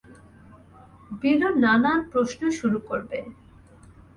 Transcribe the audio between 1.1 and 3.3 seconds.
বিলু নানান প্রশ্ন শুরু করবে।